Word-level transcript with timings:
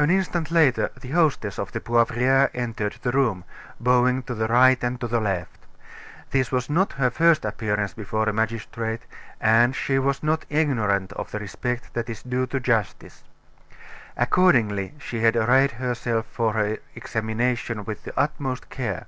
An 0.00 0.10
instant 0.10 0.50
later 0.50 0.90
the 1.00 1.10
hostess 1.12 1.60
of 1.60 1.70
the 1.70 1.78
Poivriere 1.78 2.50
entered 2.54 2.96
the 3.02 3.12
room, 3.12 3.44
bowing 3.78 4.24
to 4.24 4.34
the 4.34 4.48
right 4.48 4.82
and 4.82 5.00
to 5.00 5.06
the 5.06 5.20
left. 5.20 5.64
This 6.30 6.50
was 6.50 6.68
not 6.68 6.94
her 6.94 7.08
first 7.08 7.44
appearance 7.44 7.94
before 7.94 8.28
a 8.28 8.32
magistrate, 8.32 9.02
and 9.40 9.76
she 9.76 10.00
was 10.00 10.24
not 10.24 10.44
ignorant 10.50 11.12
of 11.12 11.30
the 11.30 11.38
respect 11.38 11.94
that 11.94 12.10
is 12.10 12.24
due 12.24 12.48
to 12.48 12.58
justice. 12.58 13.22
Accordingly, 14.16 14.92
she 14.98 15.20
had 15.20 15.36
arrayed 15.36 15.70
herself 15.70 16.26
for 16.26 16.52
her 16.54 16.78
examination 16.96 17.84
with 17.84 18.02
the 18.02 18.12
utmost 18.18 18.68
care. 18.70 19.06